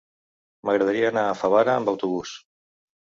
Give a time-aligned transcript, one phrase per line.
[0.69, 2.33] M'agradaria anar a Favara amb autobús.